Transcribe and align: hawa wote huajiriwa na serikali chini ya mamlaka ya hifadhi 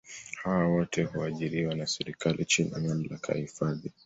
hawa 0.43 0.67
wote 0.67 1.03
huajiriwa 1.03 1.75
na 1.75 1.87
serikali 1.87 2.45
chini 2.45 2.71
ya 2.73 2.79
mamlaka 2.79 3.31
ya 3.33 3.39
hifadhi 3.39 3.91